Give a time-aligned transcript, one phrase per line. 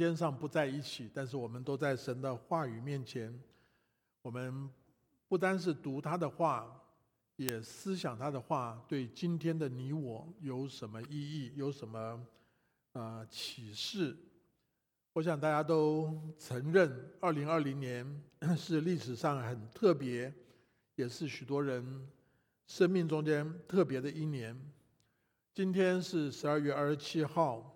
[0.00, 3.38] 间上不在一起，但是我们都在神的话语面前。
[4.22, 4.70] 我们
[5.28, 6.74] 不单是读他的话，
[7.36, 12.26] 也思想他的话，对今天的你我有什么意义，有什么
[12.92, 14.16] 啊启示？
[15.12, 18.22] 我想大家都承认，二零二零年
[18.56, 20.32] 是历史上很特别，
[20.94, 22.08] 也是许多人
[22.66, 24.58] 生命中间特别的一年。
[25.52, 27.69] 今天是十二月二十七号。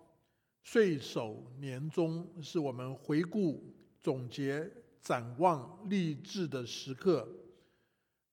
[0.67, 3.63] 岁首年终是我们回顾、
[4.01, 4.67] 总结、
[4.99, 7.27] 展望、励志的时刻。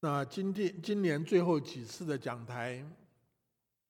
[0.01, 2.83] 那今天今年最后几次的讲台，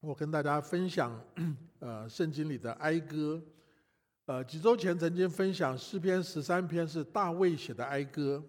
[0.00, 1.24] 我跟大家分享，
[1.78, 3.40] 呃，圣经里的哀歌。
[4.24, 8.42] 呃，几周前曾经分享诗篇十三篇是大卫写的哀歌，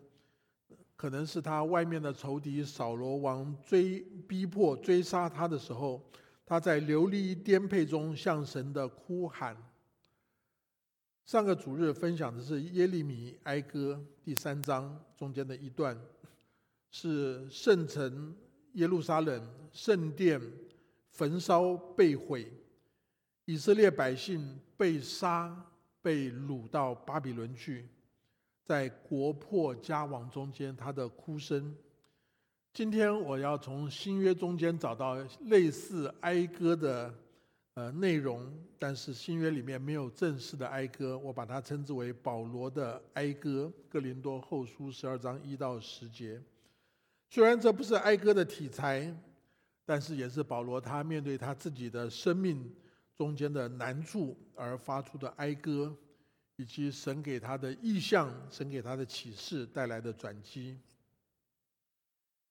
[0.95, 6.03] 可能是他外面的仇敌扫罗王追逼迫追杀他的时候，
[6.43, 9.55] 他在流离颠沛中向神的哭喊。
[11.25, 15.97] 上个主日分享的是耶利米哀歌第三章中间的一段，
[16.91, 18.35] 是圣城
[18.73, 20.39] 耶路撒冷圣殿
[21.11, 22.51] 焚烧被毁，
[23.45, 25.65] 以色列百姓被杀
[26.01, 27.87] 被掳到巴比伦去，
[28.65, 31.73] 在国破家亡中间他的哭声。
[32.73, 35.15] 今天我要从新约中间找到
[35.45, 37.13] 类似哀歌的。
[37.75, 46.39] 呃，内容，但是新约里面没有正式的哀歌，我把它称之为保罗的哀歌，《哥林多后书》十二章一到十节。
[47.31, 49.11] 虽然这不是哀歌的题材，
[49.85, 52.71] 但是也是保罗他面对他自己的生命
[53.15, 55.97] 中间的难处而发出的哀歌，
[56.57, 60.77] 以及神给他的意象、神给他的启示带来的转机。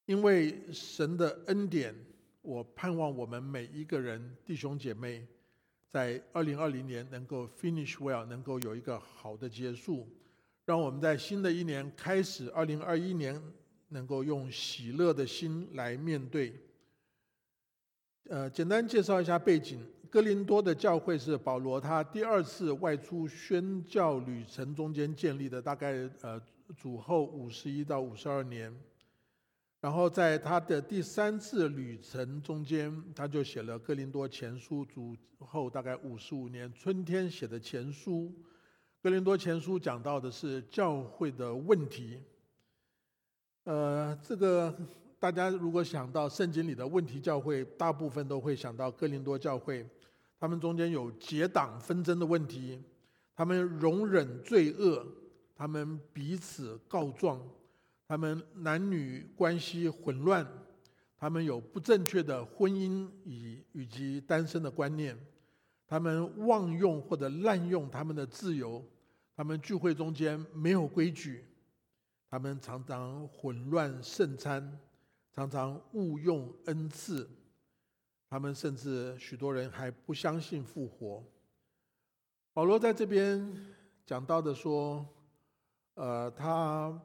[0.07, 1.95] 因为神的恩典。
[2.43, 5.25] 我盼望我们每一个人弟兄姐妹，
[5.89, 10.09] 在二零二零年能够 finish well，能够有一个好的结束，
[10.65, 13.41] 让我们在新的一年开始，二零二一年
[13.89, 16.53] 能够用喜乐的心来面对。
[18.29, 19.79] 呃，简单介绍一下背景：
[20.11, 26.43] 哥林多的教会是保罗他第二次外出宣教旅程中间建立的，大概呃
[26.77, 28.75] 主后五十一到五十二年。
[29.83, 38.27] 然后在他的第三次旅程中间，他就写了《哥林多前书》，主后大概五十五年春天写的前书。
[39.03, 42.23] 《哥林多前书》讲到的是教会的问题。
[43.65, 44.73] 呃，这个
[45.19, 49.85] 大家如果想到圣经里的问题教会，大部分都会想到哥林多教会。
[50.39, 52.81] 他们中间有结党纷争的问题，
[53.35, 55.05] 他们容忍罪恶，
[55.57, 57.43] 他们彼此告状。
[58.13, 60.47] 他们男女关系混乱，
[61.17, 65.19] 他们有不正确的婚姻以以及单身的观念，
[65.87, 68.85] 他们妄用或者滥用他们的自由，
[69.35, 71.47] 他们聚会中间没有规矩，
[72.29, 74.79] 他们常常混乱圣餐，
[75.33, 77.27] 常常误用恩赐，
[78.29, 81.25] 他们甚至许多人还不相信复活。
[82.53, 83.75] 保罗在这边
[84.05, 85.03] 讲到的说，
[85.95, 87.01] 呃，他。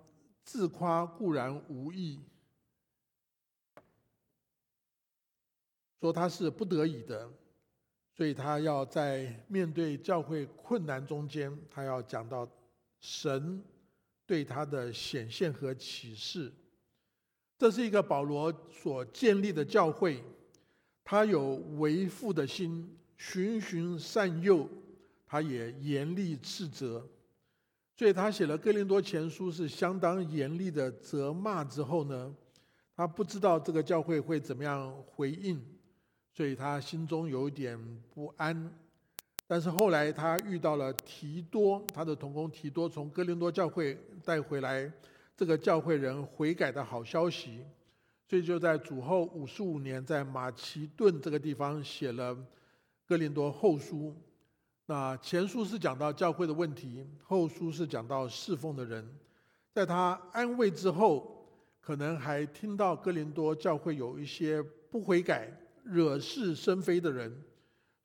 [0.47, 2.21] 自夸固然无益，
[5.99, 7.29] 说他是不得已的，
[8.15, 12.49] 所以他要在面对教会困难中间，他要讲到
[13.01, 13.61] 神
[14.25, 16.49] 对他的显现和启示。
[17.57, 20.23] 这是一个保罗所建立的教会，
[21.03, 24.69] 他有为父的心，循循善诱，
[25.25, 27.05] 他也严厉斥责。
[27.97, 32.31] 所以他写了《哥林多前书》是相当严厉的责骂之后呢，
[32.95, 35.59] 他不知道这个教会会怎么样回应，
[36.31, 37.75] 所以他心中有点
[38.13, 38.71] 不安。
[39.47, 44.91] 但是后来他遇到了提多，他的同工提多从哥林多教会带回来
[45.35, 47.65] 这个教会人悔改的好消息，
[48.29, 52.35] 所以就在主后五十五年，在马其顿这个地方写了
[53.07, 54.09] 《哥林多后书》。
[54.89, 59.05] 那前书是讲到教会的问题，后书是讲到侍奉的人。
[59.73, 61.45] 在他安慰之后，
[61.81, 65.51] 可能还听到哥林多教会有一些不悔改、
[65.83, 67.29] 惹是生非的人，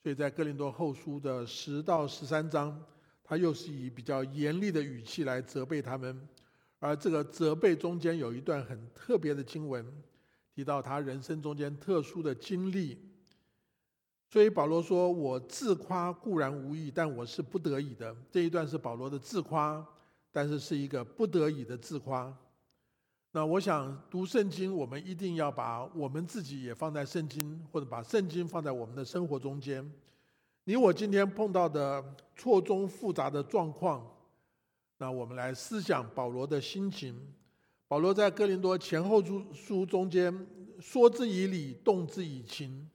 [0.03, 2.77] 所以在哥林多后书的十到十三章，
[3.23, 6.29] 他又是以比较严厉的语气来责备他们。
[6.81, 9.87] 而这个责备中间有一段很特别的经文，
[10.53, 13.12] 提到他人生中间特殊的经历。
[14.33, 19.87] 所以保罗说：“我自夸固然无益，但我是不得已的。”这一段是保罗的自夸，
[20.31, 22.35] 但是是一个不得已的自夸。
[23.33, 29.93] 那我想读圣经，我们一定要把我们自己也放在圣经，或者把圣经放在我们的生活中间。
[30.65, 32.03] 你我今天碰到的
[32.35, 34.03] 错综复杂的状况，
[34.97, 37.15] 那我们来思想保罗的心情。
[37.87, 40.47] 保罗在哥林多前后书书中间
[40.81, 42.89] 说之以理，动之以情，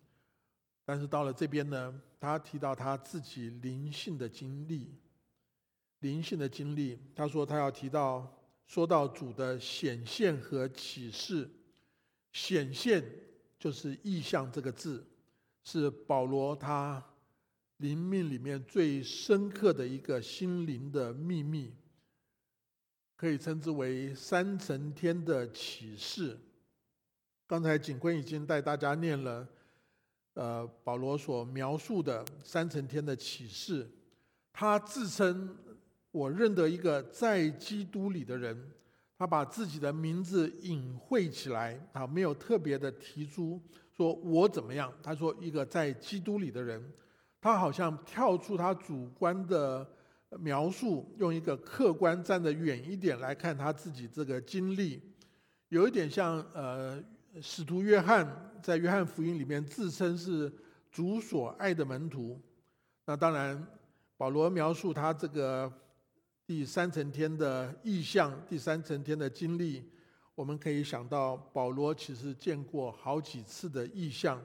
[0.88, 4.96] 但是到了这边呢，他提到他自己灵性的经历，
[6.00, 6.98] 灵性的经历。
[7.14, 11.50] 他说他要提到说到主的显现和启示，
[12.32, 13.04] 显现
[13.60, 15.06] 就是意象这个字，
[15.66, 17.04] 是保罗他
[17.80, 21.76] 灵命里面最深刻的一个心灵的秘密。
[23.18, 26.40] 可以称之为三层天的启示。
[27.46, 29.46] 刚才景坤已经带大家念了，
[30.38, 33.90] 呃，保罗所描述的三层天的启示。
[34.54, 35.58] 他自称
[36.12, 38.72] 我认得一个在基督里的人，
[39.18, 43.60] 他把自己的名字隐晦起来，啊，没有特别的提出
[43.92, 44.94] 说我怎么样。
[45.02, 46.94] 他说一个在基督里的人，
[47.42, 49.86] 他好像跳出他主观的。
[50.42, 55.02] 描述用一个客观站得远一点来看他自己这个经历，
[55.70, 57.02] 有一点像呃
[57.42, 58.28] 使徒约翰
[58.62, 60.52] 在约翰福音里面自称是
[60.92, 62.40] 主所爱的门徒。
[63.06, 63.66] 那当然，
[64.18, 65.72] 保罗描述他这个
[66.46, 69.84] 第三层天的意象、第三层天的经历，
[70.36, 74.42] 我们可以想到保罗其实见过好几次的意象，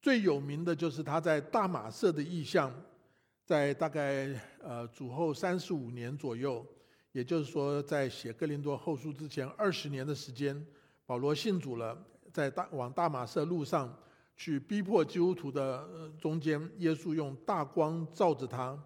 [0.00, 2.72] 最有名的就是他在大马色的意象。
[3.44, 4.28] 在大概
[4.62, 6.62] 呃主后三十五年左右，
[7.12, 10.66] 也就是说，在写哥林多后书之前二十年的时间，
[11.06, 11.96] 保罗信主了，
[12.32, 13.92] 在大往大马色路上
[14.36, 15.88] 去逼迫基督徒的
[16.20, 18.78] 中间，耶稣用大光照着他。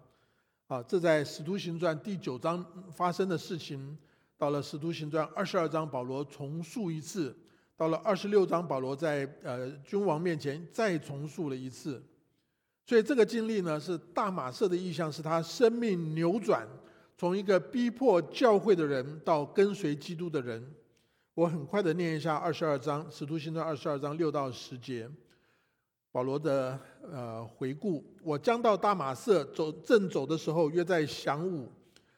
[0.67, 3.97] 啊，这在使徒行传第九章发生的事情，
[4.37, 7.31] 到了使徒行传二十二章，保罗重述一次；
[7.75, 12.01] 到了二十六章，保罗在呃君王面前再重述了一次。
[12.85, 16.67] 所以这个经历呢，是大马色的意象，是他生命扭转，
[17.17, 20.65] 从一个逼迫教会的人到跟随基督的人。
[21.35, 25.09] 我很快的念一下二十二章《使徒行传》二十二章六到十节，
[26.11, 26.79] 保罗的
[27.11, 28.05] 呃回顾。
[28.21, 31.71] 我将到大马色走正走的时候，约在晌午，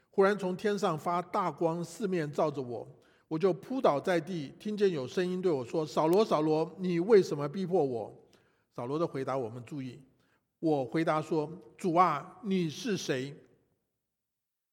[0.09, 2.85] 忽然从天上发大光，四面照着我，
[3.29, 8.13] 我就扑倒在地，听见有声音对我说：“扫罗，扫罗，你为什么逼迫我？”
[8.75, 9.97] 扫罗的回答，我们注意。
[10.59, 13.33] 我回答说：“主啊，你是谁？”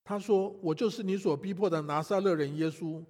[0.03, 3.01] 他说：“我就是你所逼迫的拿撒勒人耶稣。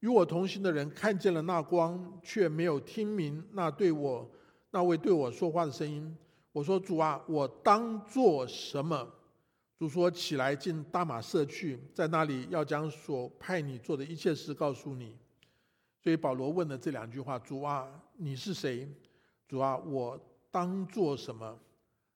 [0.00, 4.30] 与我同行的人看见了那光，却没有听明那对我
[4.70, 6.16] 那位对我说话的声音。”
[6.52, 9.08] 我说：“主啊，我当做什么？”
[9.78, 15.16] 主说：“起来，进大马社去，在那里要将所派你做的一切事告诉你。”
[16.02, 18.88] 所以保罗问了这两句话：“主啊，你是谁？
[19.46, 20.18] 主啊，我
[20.50, 21.58] 当做什么？”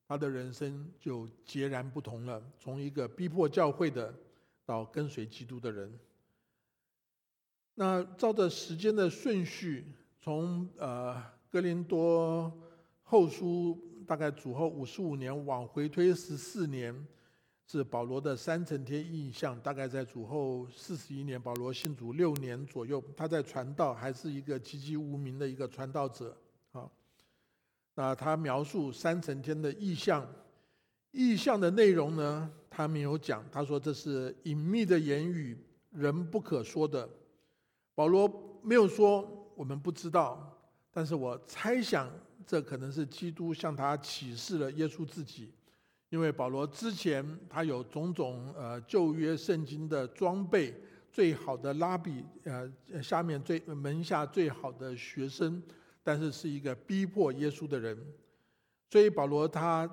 [0.08, 4.12] 他的人生就截然不同了，从一个逼迫教会的，
[4.66, 5.90] 到跟随基督的人。
[7.76, 9.84] 那照着时间的顺序，
[10.20, 12.52] 从呃格林多
[13.02, 13.76] 后书
[14.06, 16.94] 大概主后五十五年往回推十四年，
[17.66, 19.58] 是保罗的三层天印象。
[19.60, 26.36] 大概在主后四十一年，保罗信主六年左右，他在传道还是一个籍籍无名的一个传道者
[26.70, 26.88] 啊。
[27.96, 30.24] 那他描述三层天的意象，
[31.10, 32.48] 意象的内容呢？
[32.70, 33.44] 他没有讲。
[33.50, 35.58] 他说这是隐秘的言语，
[35.90, 37.08] 人不可说的。
[37.94, 40.50] 保罗没有说，我们不知道。
[40.90, 42.10] 但是我猜想，
[42.46, 45.52] 这可能是基督向他启示了耶稣自己，
[46.08, 50.74] 因为保罗之前他有种种呃旧约圣经的装备，
[51.10, 52.72] 最好的拉比呃
[53.02, 55.62] 下面最门下最好的学生。
[56.06, 57.96] 但是是一个逼迫耶稣的人，
[58.90, 59.90] 所以保罗他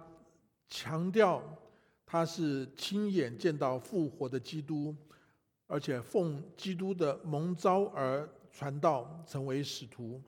[0.67, 1.41] 强调
[2.05, 4.93] 他是亲眼见到复活的基督，
[5.71, 10.21] 而且奉基督的蒙召而传道成为使徒。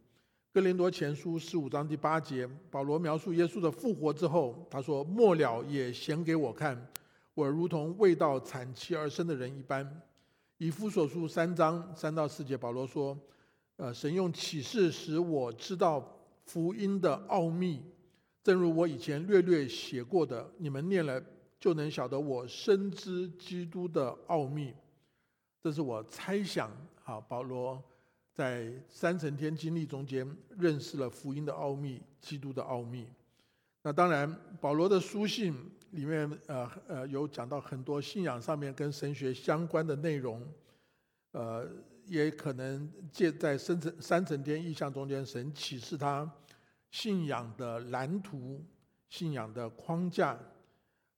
[0.53, 6.87] 哥林多前书十五章第八节，保罗描述耶稣的复活之后，他说：“末了也显给我看，
[7.33, 10.01] 我如同未到产期而生的人一般。”
[10.59, 13.17] 以夫所书三章三到四节，保罗说。
[13.75, 17.81] 呃，神用启示使我知道福音的奥秘，
[18.43, 21.21] 正如我以前略略写过的，你们念了
[21.59, 24.71] 就能晓得我深知基督的奥秘。
[25.63, 26.69] 这是我猜想，
[27.05, 27.81] 啊，保罗
[28.33, 33.07] 在三层天经历中间认识了福音的奥秘，基督的奥秘。
[33.81, 34.29] 那当然，
[34.59, 35.55] 保罗的书信
[35.91, 40.45] 里面，呃呃，有讲到很多信仰上面跟神学相关的内容，
[41.31, 41.65] 呃。
[42.05, 46.29] 也可能借在三层三层天意象中间，神启示他
[46.91, 48.61] 信仰的蓝图、
[49.07, 50.37] 信仰的框架、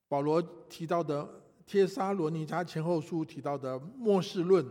[0.06, 1.24] 保罗提到的
[1.66, 4.64] 《帖撒罗尼迦前后书》提到的末世论，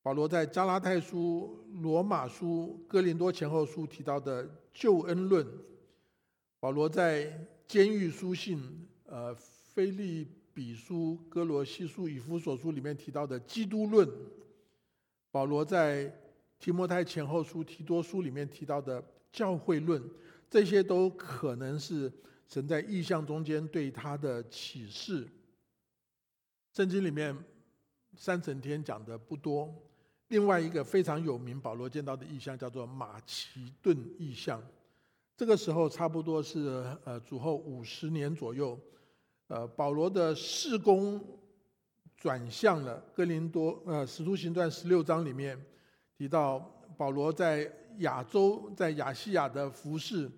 [0.00, 5.44] 保罗在加拉太书、罗马书、哥林多前后书提到的救恩论，
[6.60, 14.08] 保罗在监狱书信、呃，菲利比书、哥罗西书、以弗所书里面提到的基督论，
[15.32, 16.16] 保罗在
[16.60, 20.00] 提摩太前后书、提多书里面提到的教会论，
[20.48, 22.10] 这些都可能是
[22.46, 25.26] 神在意象中间对他的启示。
[26.76, 27.34] 圣经里面
[28.18, 29.74] 三层天讲的不多，
[30.28, 34.62] 另外一个非常有名，保罗见到的意象叫做马其顿意象。
[35.38, 38.78] 这个时候差不多是呃主后五十年左右，
[39.46, 41.18] 呃保罗的事工
[42.14, 45.58] 转向了哥林多，呃使徒行传十六章里面
[46.18, 46.58] 提到
[46.98, 50.30] 保罗在亚洲在亚细亚的服饰，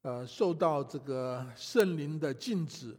[0.00, 2.96] 呃受到这个圣灵的禁止，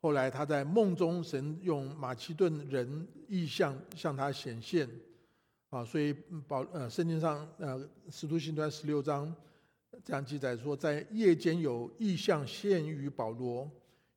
[0.00, 4.88] 后来他在梦中神用马其顿人意象向他显现，
[5.68, 6.12] 啊所以
[6.48, 9.34] 保呃圣经上呃使徒行传十六章。
[10.04, 13.68] 这样记载说，在夜间有意象现于保罗，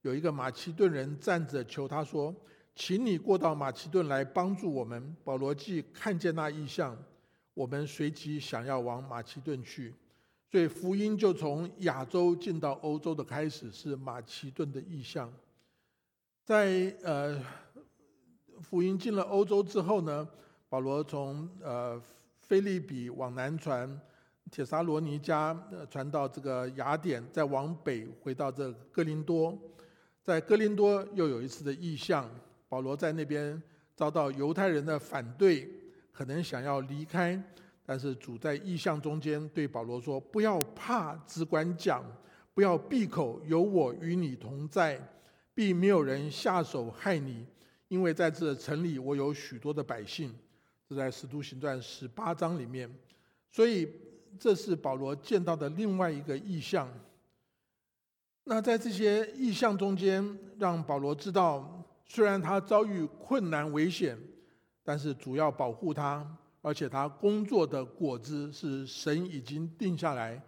[0.04, 2.34] 有一个马其顿人站着求他说
[2.76, 6.98] ：“请你过到马其顿来帮助我们。”保罗既看见那意象，
[7.56, 9.94] 我们随即想要往马其顿去，
[10.50, 15.34] 所以福音就从亚洲进到欧洲的开始是马其顿的意象。
[16.44, 17.40] 在呃
[18.62, 20.28] 福音进了欧洲之后呢，
[20.68, 22.02] 保罗从呃
[22.40, 24.00] 菲利比往南传。
[24.52, 25.58] 铁沙罗尼迦
[25.90, 29.58] 传到这个雅典，再往北回到这哥林多，
[30.22, 32.30] 在哥林多又有一次的异象，
[32.70, 33.60] 保罗在那边
[33.96, 35.68] 遭到犹太人的反对，
[36.12, 37.42] 可能想要离开，
[37.84, 42.06] 但是主在异象中间对保罗说：“不要怕，只管讲，
[42.54, 45.02] 不要闭口，有我与你同在，
[45.54, 47.46] 并没有人下手害你，
[47.88, 50.34] 因为在这城里我有许多的百姓。”
[50.88, 52.90] 这在使徒行传十八章里面，
[53.50, 53.90] 所以。
[54.40, 56.92] 这是保罗见到的另外一个意象。
[58.46, 64.18] 那在这些意象中间，让保罗知道，虽然他遭遇困难危险，
[64.84, 66.28] 但是主要保护他，
[66.64, 70.42] 而且他工作的果子是神已经定下来，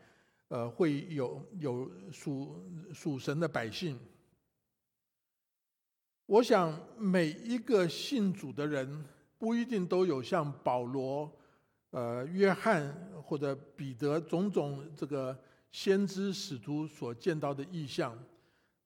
[0.47, 3.99] 呃，会有有属属神的百姓。
[6.27, 9.05] 我想每一个信主的人，
[9.37, 11.31] 不一定都有像保罗。
[11.91, 15.37] 呃，约翰或者彼得种种这个
[15.71, 18.17] 先知使徒所见到的异象，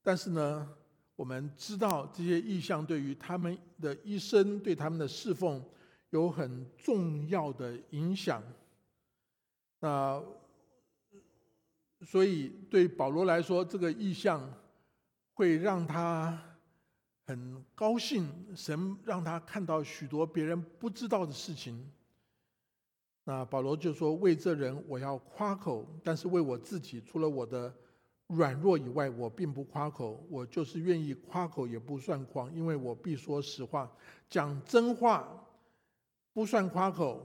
[0.04, 0.70] 但是呢，
[1.16, 5.64] 我们知道这些异象对于他们的一生、对他们的侍奉
[6.12, 8.44] 有很重要的影响。
[9.80, 10.22] 那
[12.06, 14.54] 所以对保罗来说，这个异象
[15.34, 16.40] 会让他
[17.30, 21.88] 很高兴，神让他看到许多别人不知道的事情。
[23.24, 27.72] 那保罗就说：“为这人，我要夸口；但是为我自己，除了我的
[28.30, 30.26] 软弱以外，我并不夸口。
[30.28, 33.92] 我就是愿意夸口，也不算狂，因为我必说实话，
[34.28, 35.30] 讲真话，
[36.34, 37.24] 不算夸口。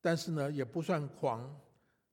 [0.00, 1.54] 但是呢，也不算狂，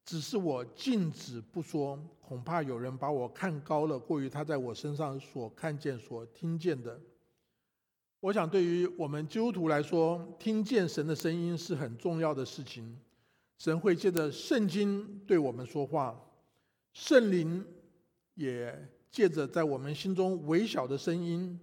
[0.03, 6.99] 只是我禁止不说，恐怕有人把我看高了，过于他在我身上所看见、所听见的。
[8.23, 12.97] 我想，对于我们基督徒来说，听见神的声音是很重要的事情。”
[13.59, 16.17] 神会借着圣经对我们说话，
[16.93, 17.61] 圣灵
[18.35, 21.59] 也借着在我们心中微小的声音，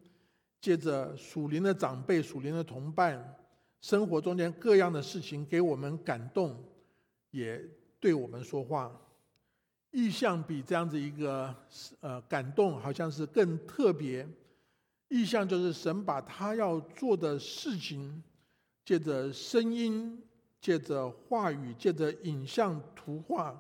[0.60, 3.36] 借着属灵的长辈、属灵的同伴，
[3.80, 6.62] 生活中间各样的事情给我们感动，
[7.30, 7.58] 也
[7.98, 8.94] 对我们说话。
[9.92, 11.54] 意象比这样子一个
[12.00, 14.28] 呃感动，好像是更特别。
[15.10, 18.22] 意象就是神把他要做的事情，
[18.84, 20.20] 借着声音。
[20.62, 23.58] 借着话语，借着影像、图画，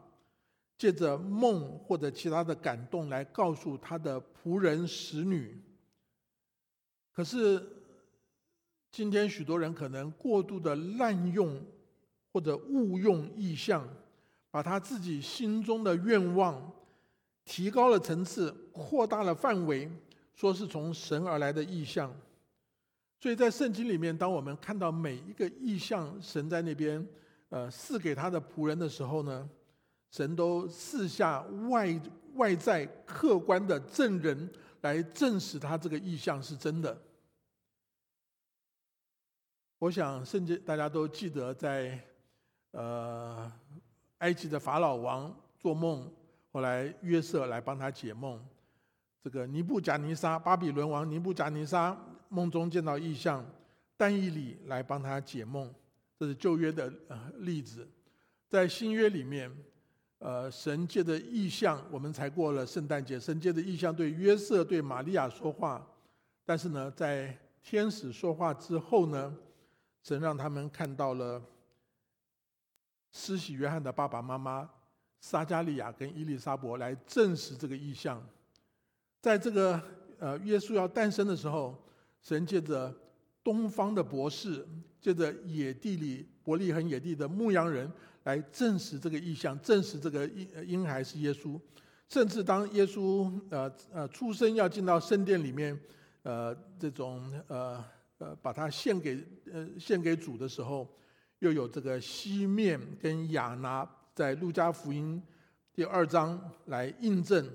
[0.76, 5.58] 借着梦或者其他的感动来告诉他的仆人、使女。
[7.10, 7.66] 可是
[8.90, 11.58] 今天许多人可能过度的滥用
[12.30, 13.88] 或者误用意象，
[14.50, 16.70] 把他自己心中的愿望
[17.46, 19.90] 提高了层次，扩大了范围，
[20.40, 22.10] 说是从神而来的意象。
[23.18, 27.06] 所以在圣经里面，当我们看到每一个意象，神在那边
[27.50, 29.46] 呃赐给他的仆人的时候呢，
[30.10, 32.00] 神都赐下外
[32.36, 36.98] 外在客观的证人来证实他这个意象是真的。
[39.78, 42.02] 我想圣经大家都记得，在
[42.70, 43.52] 呃
[44.18, 46.10] 埃及的法老王做梦，
[46.50, 48.42] 后来约瑟来帮他解梦。
[49.22, 51.96] 这个尼布贾尼撒，巴比伦王尼布贾尼撒
[52.28, 53.44] 梦中见到异象，
[53.96, 55.70] 但以理来帮他解梦，
[56.18, 57.86] 这是旧约的呃例子。
[58.48, 59.50] 在新约里面，
[60.18, 65.86] 呃，神借的异象，我们才过了圣诞节，神借的异象对约瑟、对玛利亚说话，
[66.44, 69.36] 但是呢，在天使说话之后呢，
[70.02, 71.42] 神让他们看到了
[73.12, 74.68] 施洗约翰的爸爸妈妈
[75.20, 78.26] 撒加利亚跟伊丽莎伯来证实这个异象。
[79.20, 79.80] 在这个
[80.18, 81.76] 呃，耶稣要诞生的时候，
[82.22, 82.94] 神借着
[83.42, 84.66] 东方的博士，
[85.00, 87.90] 借着野地里伯利恒野地的牧羊人
[88.24, 91.58] 来证实这个意象，证实这个婴婴孩是耶稣。
[92.08, 95.78] 甚至当耶稣呃呃出生要进到圣殿里面，
[96.22, 97.82] 呃这种呃
[98.18, 99.22] 呃把它献给
[99.52, 100.86] 呃献给主的时候，
[101.38, 105.22] 又有这个西面跟亚拿在路加福音
[105.74, 107.46] 第二章来印证，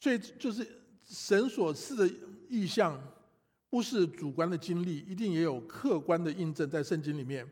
[0.00, 0.79] 所以就是。
[1.10, 2.08] 神所赐的
[2.48, 2.96] 意象，
[3.68, 7.44] 不是主观的经历，一定也有客观的印证在圣经里面。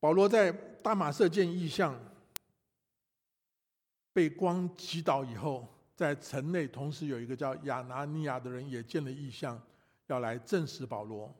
[0.00, 0.50] 保罗在
[0.82, 1.94] 大马色见异象，
[4.10, 9.60] 被光击倒以后，在城内同时有一个叫亚拿尼亚的人也见了异象，
[10.06, 11.30] 要来证实保罗。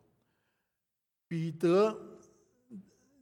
[1.26, 1.96] 彼得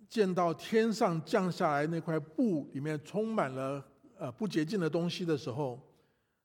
[0.09, 3.87] 见到天上降下来那块布里面充满了
[4.19, 5.81] 呃不洁净的东西的时候，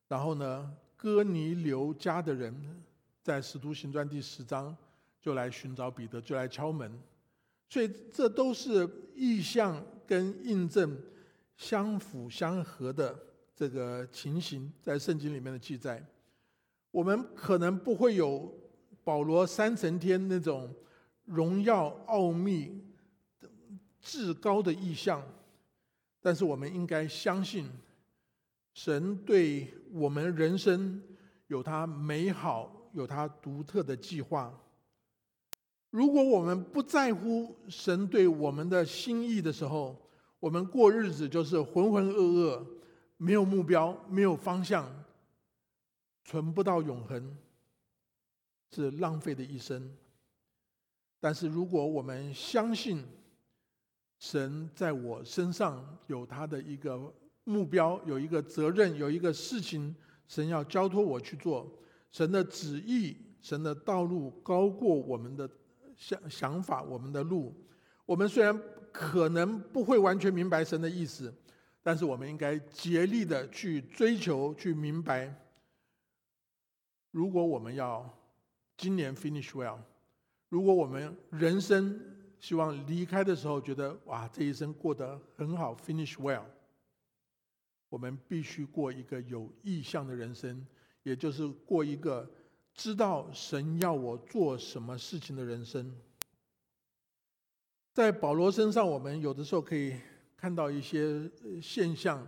[0.08, 0.72] 然后呢？
[1.02, 2.56] 哥尼流家的人
[3.24, 4.78] 在《使徒行传》第十章
[5.20, 6.92] 就来寻找彼得，就来敲门，
[7.68, 10.96] 所以这都是意象跟印证
[11.58, 13.18] 相辅相合的
[13.56, 16.06] 这个情形，在圣经里面的记载。
[16.92, 18.54] 我们可能不会有
[19.04, 20.72] 保罗三层天那种
[21.26, 22.80] 荣耀奥秘
[24.00, 25.28] 至高的意象，
[26.22, 27.68] 但是我们应该相信。
[28.74, 31.02] 神对我们人生
[31.48, 34.58] 有他美好、有他独特的计划。
[35.90, 42.66] 如果我们不在乎神对我们的心意的时候，我们过日子就是浑浑噩噩，
[43.18, 44.90] 没有目标、没有方向，
[46.24, 47.38] 存不到永恒，
[48.72, 49.94] 是浪费的一生。
[51.20, 53.06] 但是如果我们相信
[54.18, 57.14] 神在我身上有他的一个。
[57.44, 59.96] 目标有一个责任，有一个事情，
[60.28, 61.70] 神要交托我去做。
[62.12, 65.50] 神的旨意，神的道路高过我们的
[65.96, 67.56] 想想法，我们的路。
[68.06, 68.60] 我们虽然
[68.92, 71.34] 可能不会完全明白神的意思，
[71.82, 75.34] 但是我们应该竭力的去追求，去明白。
[77.12, 78.08] 如果我们要
[78.78, 79.78] 今年 finish well，
[80.50, 82.00] 如果我们人生
[82.40, 86.44] 希望离开的时候觉得哇，这一生过得很好，finish well。
[87.92, 90.66] 我们必须过一个有意向的人生，
[91.04, 92.26] 也就是过一个
[92.74, 95.94] 知道神要我做什么事情的人生。
[97.92, 99.98] 在保罗身上，我们有的时候可以
[100.38, 101.30] 看到一些
[101.62, 102.26] 现象。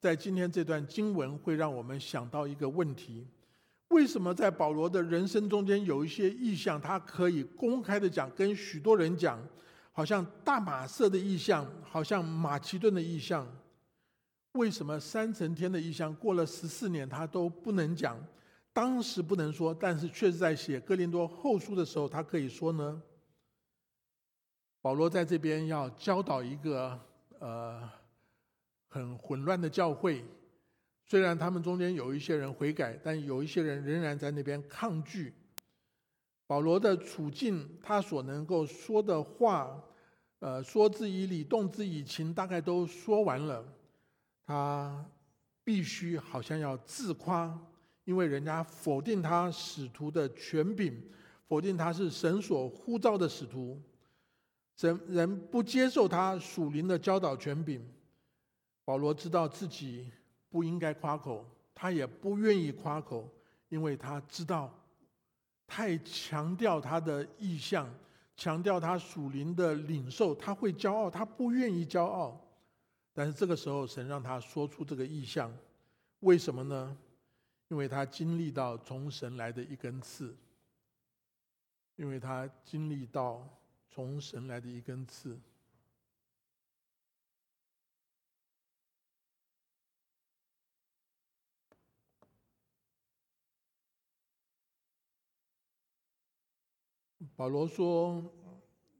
[0.00, 3.24] 在今天这段经文，会让我们想到一个问题：
[3.90, 9.40] 为什么在保罗的人生中间有一些意象，他可以公开的讲，跟许多人讲，
[9.92, 13.46] 好像大马色的意象，好像马其顿的意象？
[14.56, 18.18] 为什么三层天的意象过了十四年他都不能讲？
[18.72, 23.02] 当时不能说，但是确实在写哥林多后书的时候，他可以说呢。
[24.82, 27.00] 保罗在这边要教导一个
[27.38, 27.88] 呃
[28.86, 30.22] 很混乱的教会，
[31.04, 35.34] 虽然他们中间有一些人悔改，但有一些人仍然在那边抗拒
[36.46, 37.78] 保罗的处境。
[37.82, 39.82] 他所能够说的话，
[40.38, 43.64] 呃，说之以理，动之以情，大概都说完了。
[44.46, 45.04] 他
[45.64, 47.58] 必须好像要自夸，
[48.04, 51.02] 因为人家否定他使徒的权柄，
[51.48, 53.82] 否定他是神所呼召的使徒，
[54.78, 57.84] 人人不接受他属灵的教导权柄。
[58.84, 60.12] 保罗知道自己
[60.48, 63.28] 不应该夸口，他也不愿意夸口，
[63.68, 64.72] 因为他知道
[65.66, 67.92] 太强调他的意向，
[68.36, 72.40] 强调他属灵的领受，他会骄傲，他不愿意骄傲。
[73.18, 75.50] 但是这个时候，神让他说出这个意象，
[76.20, 76.94] 为什么呢？
[77.68, 80.36] 因为他经历到从神来的一根刺，
[81.96, 83.48] 因为他经历到
[83.88, 85.40] 从神来的一根刺。
[97.34, 98.22] 保罗说：“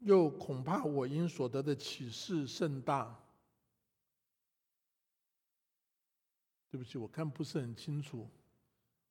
[0.00, 3.14] 又恐怕我因所得的启示甚大。”
[6.76, 8.28] 对不起，我看不是很清楚。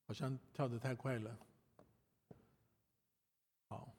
[0.06, 1.36] 好像跳得太快了。
[3.68, 3.92] 好，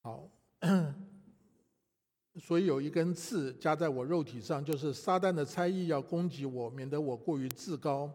[0.00, 0.30] 好，
[2.40, 8.08] 所以有一根刺加在我肉体上，就是撒旦的猜疑要攻击我，免得我过于自高。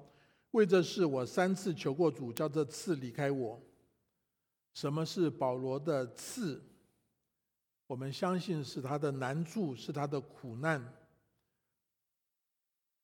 [0.51, 3.61] 为这事，我三次求过主，叫这刺离开我。
[4.73, 6.63] 什么是保罗的刺？
[7.89, 10.93] 我们相信是他的难处，是他的苦难。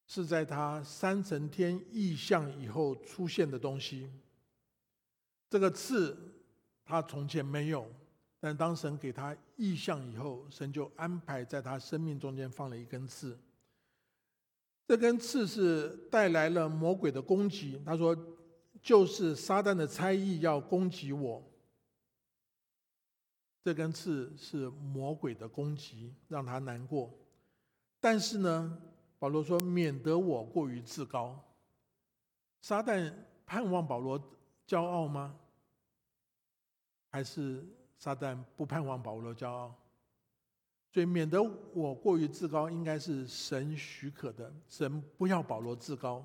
[0.06, 4.08] 是在他三层天意象以后出现的东西。
[5.50, 6.16] 这个刺，
[6.86, 7.92] 他从前没有，
[8.40, 13.36] 但当神给他意象以后，神就安排在他生命中间放了一根刺。
[14.88, 17.82] 这根刺是带来了魔鬼的攻击。
[17.84, 18.16] 他说，
[18.84, 21.44] 就是撒旦的猜疑要攻击我。
[23.66, 27.12] 这根刺是魔鬼的攻击，让他难过。
[28.00, 28.80] 但是呢？
[29.18, 31.44] 保罗说：“免得我过于自高。”
[32.62, 33.12] 撒旦
[33.44, 34.22] 盼望保罗
[34.68, 35.36] 骄傲吗？
[37.10, 37.66] 还是
[37.98, 39.74] 撒旦不盼望保罗骄傲？
[40.94, 41.42] 所以，免得
[41.74, 44.54] 我过于自高，应该是神许可的。
[44.68, 46.24] 神不要保罗自高。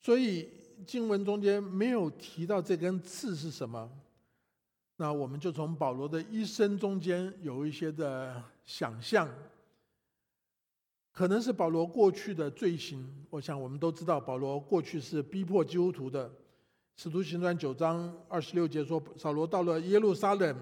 [0.00, 0.52] 所以
[0.84, 3.88] 经文中间没有提到这根刺是什么。
[5.00, 9.26] 那我们就从保罗的一生中间有一些的想象。
[11.10, 16.30] 可能是保罗过去的罪行，我想我们都知道，保罗过去是逼迫基督徒的。
[16.96, 20.54] 使徒行传九章二十六节说，扫罗到了耶路撒冷，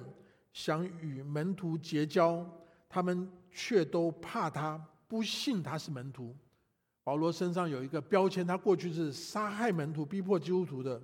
[0.52, 2.48] 想与门徒结交，
[2.88, 6.32] 他们却都怕他，不信他是门徒。
[7.02, 11.02] 保罗身上有一个标签，他过去是杀害门徒、逼迫基督徒的。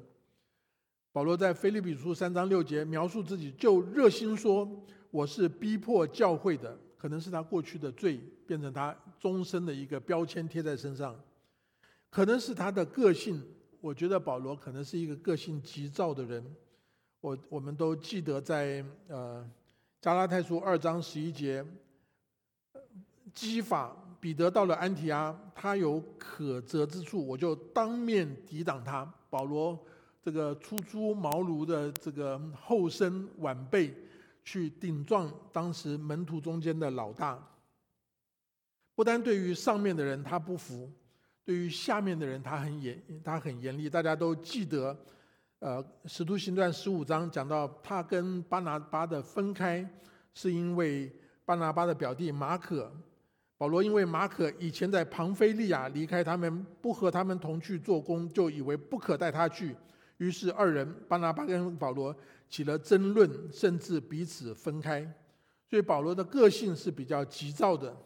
[1.14, 4.68] 保罗在腓立比书三章六节描述自己，就热心说
[5.12, 11.14] ：“我是逼迫教会的。”可能是他过去的罪变成他终身的一个标签贴在身上，
[12.10, 13.40] 可能是他的个性。
[13.80, 16.44] 我觉得保罗可能是一个个性急躁的人。
[17.20, 19.48] 我我们都记得在呃
[20.00, 21.64] 加拉太书二章十一节，
[23.32, 29.08] 基法彼得到了安提阿，他有可责之处，我就当面抵挡他。
[29.30, 29.78] 保罗
[30.24, 33.94] 这个初出茅庐的这个后生晚辈。
[34.46, 37.42] 去顶撞当时门徒中间的老大，
[38.94, 40.92] 不单对于上面的人他不服，
[41.46, 43.88] 对于下面的人他很严，他很严厉。
[43.88, 44.94] 大家都记得，
[45.60, 49.82] 呃，《使徒行传》十五章讲到他跟巴拿巴的分开，
[50.34, 51.10] 是因为
[51.46, 52.92] 巴拿巴的表弟马可，
[53.56, 59.74] 保罗因为马可以前在庞菲利亚离开他们，不和他们同去做工，就以为不可带他去，
[60.18, 62.14] 于是二人巴拿巴跟保罗。
[62.46, 65.02] 起了争论，甚至彼此分开，
[65.68, 67.96] 所以保罗的个性是比较急躁的。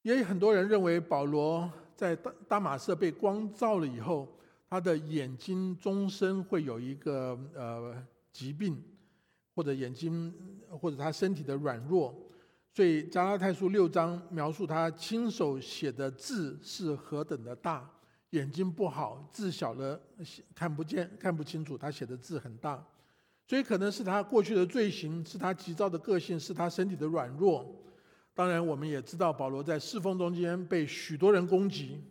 [0.00, 4.26] 也有很多人认为保罗在大大马色被光照了以后，
[4.70, 8.82] 他的眼睛终身会有一个呃疾病，
[9.54, 10.32] 或者眼睛
[10.70, 12.14] 或者他身体的软弱。
[12.72, 17.90] 所以加拉太书六章描述他亲手写的字是何等的大，
[18.32, 19.98] 眼睛不好，字小了
[20.54, 22.84] 看不见看不清楚，他写的字很大。
[23.46, 27.66] 所以可能是他过去的罪行，是他急躁的个性，是他身体的软弱。
[28.32, 32.02] 当然，我们也知道保罗在侍奉中间被许多人攻击。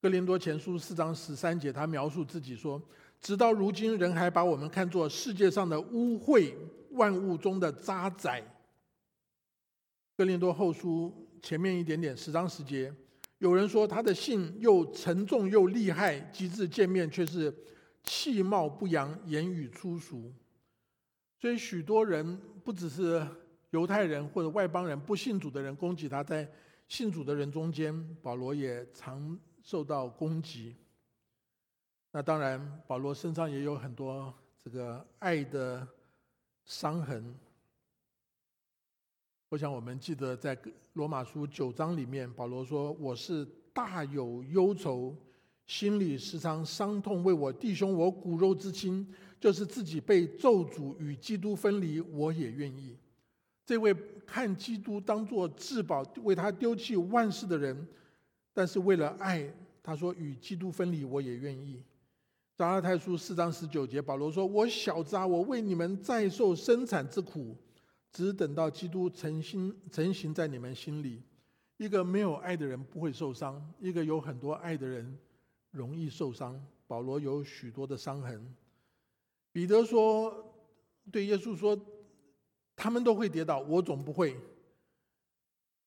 [0.00, 2.80] 哥林多前书四章十三节，他描述自己说
[3.20, 6.54] ：“直到如今，人还把我们看作世界上的污秽，
[6.90, 8.40] 万物中的渣滓。”
[10.16, 12.94] 哥林多后书前面一点点十章十节，
[13.42, 17.52] 有人说他的信又沉重又厉害，及至见面却是
[18.04, 20.32] 气貌不扬，言语粗俗。
[21.40, 23.26] 所以许多人不只是
[23.70, 26.48] 犹太人或者外邦人不信主的人攻击他，在
[26.86, 30.76] 信主的人中间，保罗也常受到攻击。
[32.12, 35.84] 那当然，保罗身上也有很多这个爱的
[36.64, 37.34] 伤痕。
[39.52, 40.58] 我想我们记得在
[40.94, 45.14] 罗马书九章里面，保罗说：“我是大有忧愁，
[45.66, 49.06] 心里时常伤痛，为我弟兄，我骨肉之亲。”
[49.38, 52.96] 就是自己被咒诅与基督分离，我也愿意。
[53.66, 57.86] 这位看基督当作至宝，为他丢弃万事的人，
[58.54, 59.46] 但是为了爱，
[59.82, 61.82] 他说与基督分离，我也愿意。
[62.56, 67.54] 加拉太书四章十九节，保罗说：“我小子啊，我为你们再受生产之苦，
[68.12, 71.22] 只等到基督成心成型在你们心里。
[71.78, 75.18] 一个没有爱的人不会受伤，一个有很多爱的人
[75.70, 76.64] 容易受伤。
[76.86, 78.54] 保罗有许多的伤痕。”
[79.50, 80.54] 彼得说
[81.10, 81.78] ：“对耶稣说，
[82.76, 84.36] 他们都会跌倒，我总不会。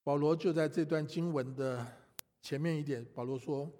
[0.03, 1.85] 保罗就在这段经文的
[2.41, 3.71] 前面一点，保罗说：“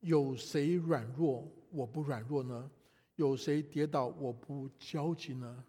[0.00, 2.70] 有谁软弱，我不软弱呢？
[3.16, 5.64] 有谁跌倒，我不焦急呢？”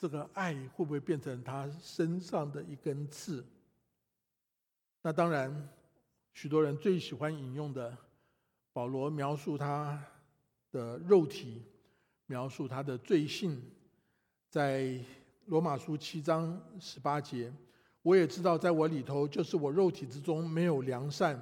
[0.00, 3.44] 这个爱会不会变成他身上的一根刺？
[5.02, 5.68] 那当然，
[6.32, 7.94] 许多人最喜欢引用的，
[8.72, 10.02] 保罗描述他
[10.72, 11.62] 的肉体，
[12.24, 13.60] 描述他的罪性，
[14.48, 14.98] 在
[15.44, 17.52] 罗马书七章十八节。
[18.00, 21.38] 我也知道，在我里头，就是我肉体之中没有良善，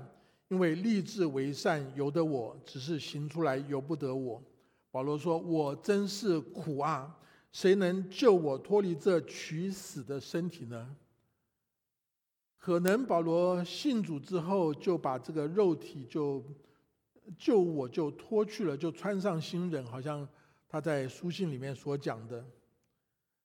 [0.49, 4.42] 因为立志为善由得我，只是行出来由不得我。
[4.90, 7.14] 保罗说：“我真是苦啊！
[7.52, 10.96] 谁能救我脱离这取死的身体呢？”
[12.56, 16.44] 可能保罗信主之后，就把这个肉体就
[17.37, 20.28] 救我就脱去了，就穿上新人，好像
[20.68, 22.44] 他在书信里面所讲的。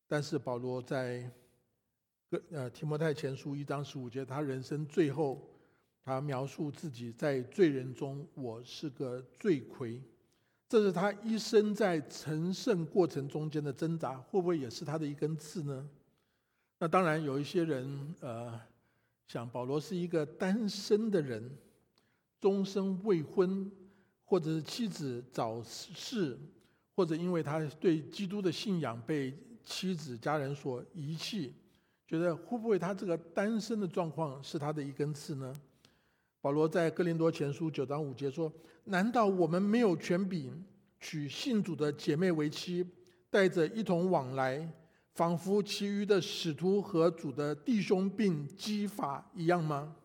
[0.08, 1.32] 但是保罗在。
[2.50, 5.48] 呃，提摩太前书一章十五节，他人生最后，
[6.04, 10.02] 他描述自己在罪人中，我是个罪魁，
[10.74, 15.88] 这是他一生在成圣过程中间的挣扎，会不会也是他的一根刺呢？
[16.80, 18.60] 那当然，有一些人呃，
[19.28, 21.48] 想保罗是一个单身的人，
[22.42, 23.72] 终身未婚，
[24.26, 26.36] 或者是妻子早逝，
[26.96, 31.54] 或者因为他对基督的信仰被妻子家人所遗弃。
[32.08, 35.56] 觉得会不会他这个单身的状况是他的一根刺呢？
[36.44, 38.52] 保罗在哥林多前书九章五节说
[38.84, 40.62] ：“难道我们没有权柄
[41.00, 42.86] 娶信主的姐妹为妻，
[43.30, 44.70] 带着一同往来，
[45.14, 49.96] 仿佛其余的使徒和主的弟兄并姬法一样吗？”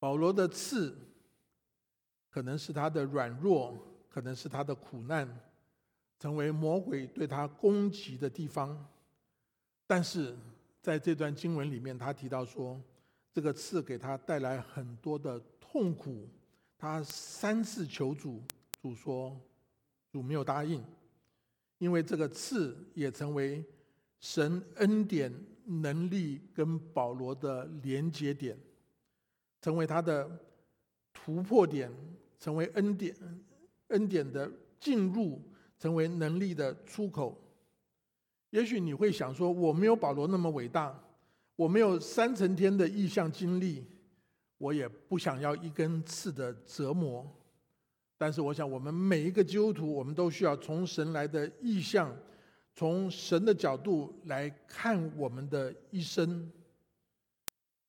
[0.00, 0.98] 保罗的刺，
[2.28, 5.32] 可能是他的软弱，可能是他的苦难，
[6.18, 8.84] 成为魔鬼对他攻击的地方。
[9.86, 10.36] 但是
[10.80, 12.82] 在这段经文里面，他提到说，
[13.32, 16.28] 这个刺给他带来很多的痛苦。
[16.76, 18.42] 他三次求主，
[18.82, 19.40] 主说
[20.10, 20.84] 主没有答应，
[21.78, 23.64] 因为这个刺也成为
[24.18, 25.32] 神恩典
[25.64, 28.58] 能力跟保罗的连接点，
[29.60, 30.28] 成为他的
[31.12, 31.90] 突破点，
[32.40, 33.16] 成为恩典
[33.88, 35.40] 恩典的进入，
[35.78, 37.40] 成为能力的出口。
[38.50, 41.00] 也许你会想说，我没有保罗那么伟大，
[41.62, 43.84] 我没有三层天的意象经历，
[44.58, 47.24] 我也不想要一根刺的折磨。
[48.18, 52.12] 但是，我想我们每一个基督徒，我们都需要从神来的意象，
[52.74, 56.50] 从神的角度来看我们的一生。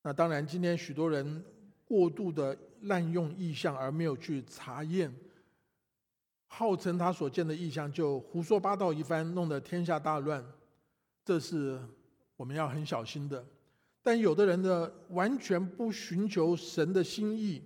[0.02, 1.44] 那当然，今天许多人
[1.84, 5.12] 过度的滥用意象，而没有去查验。
[6.46, 10.44] 号称他所见的异象，就胡说八道一番，弄得天下大乱，
[11.24, 11.80] 这是
[12.36, 13.44] 我们要很小心的。
[14.04, 17.62] 但有的人呢，完全不寻求神的心意，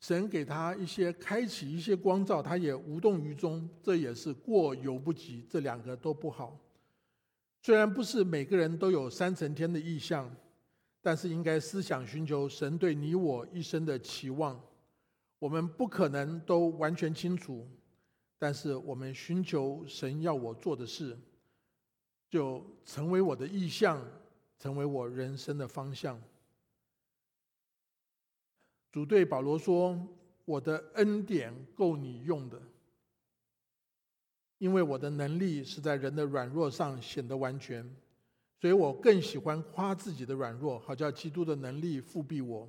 [0.00, 6.58] 神给他一些开启一些光照，他也无动于衷，这也是过犹不及，这两个都不好。
[7.62, 10.34] 虽然不是每个人都有三层天的意向，
[11.02, 14.58] 但是应该思想寻求神对你我一生的期望。
[15.38, 17.68] 我们不可能都完全清楚。
[18.38, 21.18] 但是我们寻求神要我做的事，
[22.30, 24.00] 就成为我的意向，
[24.58, 26.20] 成为我人生的方向。
[28.90, 29.98] 主对保罗说
[30.44, 32.60] ：“我的恩典够你用的，
[34.58, 37.88] 因为我的能力是在人的软弱上显得完全，
[38.60, 42.68] 所以我更喜欢夸自己的软弱，好叫基督的能力复庇我。”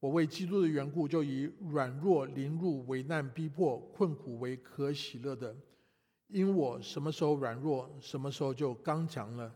[0.00, 5.56] 我为基督的缘故，就以软弱、凌辱、危难、逼迫、困苦为可喜乐的，
[6.26, 9.50] 因我什么时候软弱，什么时候就刚强了。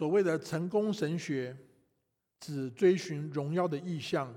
[0.00, 1.54] 所谓的成功神学，
[2.40, 4.34] 只追寻荣耀的意象，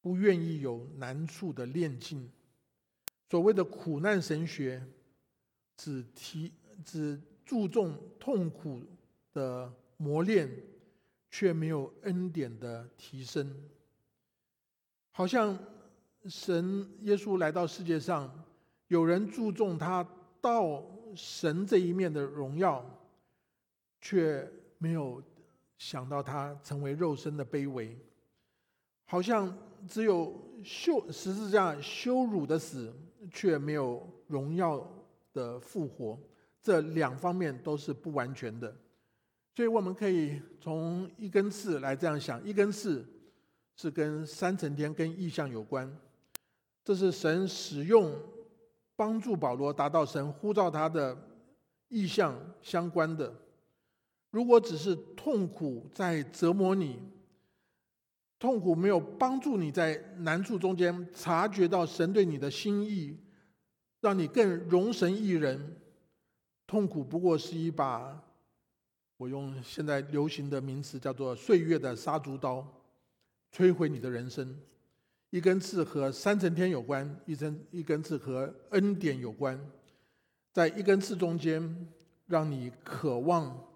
[0.00, 2.30] 不愿意有难处的炼境。
[3.28, 4.80] 所谓的苦难神学，
[5.76, 6.52] 只提
[6.84, 8.84] 只注重痛苦
[9.32, 10.48] 的磨练。
[11.28, 13.52] 却没有恩典的提升，
[15.12, 15.56] 好像
[16.26, 18.44] 神耶稣来到世界上，
[18.88, 20.04] 有人注重他
[20.40, 20.84] 到
[21.14, 22.84] 神这一面的荣耀，
[24.00, 25.22] 却没有
[25.78, 27.96] 想到他成为肉身的卑微，
[29.04, 29.56] 好像
[29.88, 32.94] 只有羞十字架羞辱的死，
[33.30, 34.86] 却没有荣耀
[35.32, 36.18] 的复活，
[36.60, 38.74] 这两方面都是不完全的。
[39.54, 43.04] 所以我们可以从一根刺来这样想：一根刺
[43.76, 45.90] 是跟三层天、跟意象有关，
[46.84, 48.14] 这是神使用
[48.96, 51.16] 帮助保罗达到神呼召他的
[51.88, 53.34] 意象相关的。
[54.30, 57.00] 如果只是痛苦在折磨你，
[58.38, 63.18] 痛苦没有帮助你在难处中间察觉到神对你的心意，
[64.00, 65.76] 让你更容神一人，
[66.66, 68.22] 痛苦不过是一把，
[69.16, 72.66] 我用现在流行的名词叫做“岁月的杀猪刀”，
[73.52, 74.56] 摧毁你的人生。
[75.30, 79.60] 一根刺和三层天有关，一根一根刺和恩典有关，
[80.52, 81.88] 在一根刺中间，
[82.26, 83.69] 让你渴望。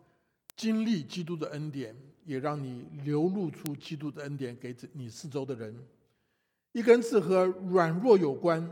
[0.57, 5.77] 经历基督的恩典，也让你流露出基督的恩典给这你四周的人。
[6.73, 8.69] 一根刺和软弱有关，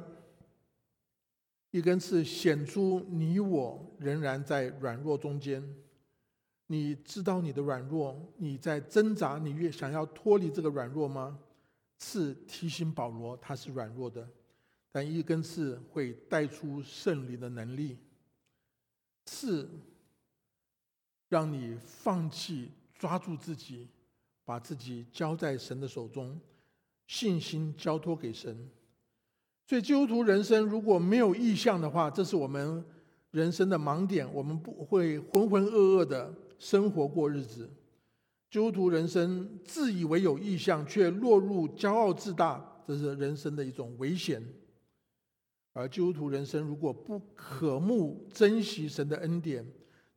[1.71, 5.63] 一根刺显出你我仍然在软弱中间。
[6.69, 11.39] 你知道你的软弱，你在挣扎，你越想要脱离这个软弱吗？
[11.99, 14.29] 刺提醒保罗他是软弱的，
[14.91, 17.99] 但一根刺会带出圣灵的能力。
[19.27, 19.69] 刺。
[21.33, 23.89] 让你放弃抓住自己，
[24.45, 26.39] 把自己交在神的手中，
[27.07, 28.69] 信心交托给神。
[29.67, 32.85] 所以基督徒人生如果没有意向的话，这是我们
[33.31, 37.67] 人生的盲点，我们不会浑浑噩噩的生活过日子。
[38.51, 44.47] 基督徒人生自以为有意向，却落入骄傲自大，这是人生的一种危险。
[45.73, 49.67] 而基督徒人生如果不渴慕珍惜神的恩典，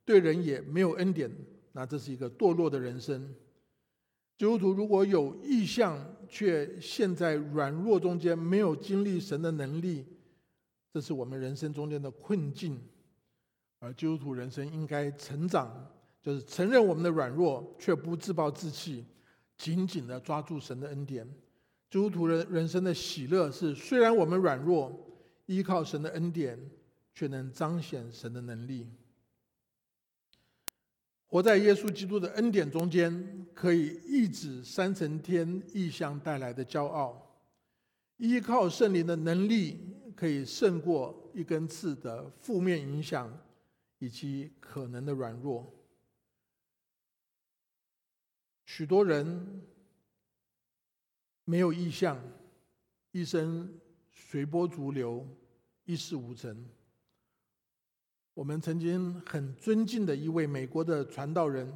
[0.06, 1.30] 对人也没有恩典，
[1.72, 3.34] 那这是一个堕落的人生。
[4.38, 10.06] 基督徒如果有意向，却陷在软弱中间，没有经历神的能力，
[10.92, 12.80] 这是我们人生中间的困境。
[13.78, 15.90] 而基督徒人生应该成长，
[16.22, 19.04] 就是承认我们的软弱，却不自暴自弃，
[19.56, 21.26] 紧紧的抓住神的恩典。
[21.90, 24.92] 基督徒人人生的喜乐是，虽然我们软弱，
[25.46, 26.58] 依靠神的恩典，
[27.14, 28.86] 却能彰显神的能力。
[31.28, 37.14] 活在耶稣基督的恩典中间，可以抑制三层天意象带来的骄傲；
[38.16, 39.78] 依靠圣灵的能力，
[40.14, 43.36] 可以胜过一根刺的负面影响
[43.98, 45.74] 以及可能的软弱。
[48.64, 49.62] 许多人
[51.44, 52.20] 没有意向，
[53.10, 53.78] 一生
[54.12, 55.26] 随波逐流，
[55.84, 56.64] 一事无成。
[58.36, 61.66] 我们曾经很尊敬的一位美国的传道人，